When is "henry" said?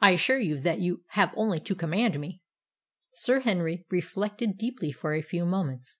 3.40-3.84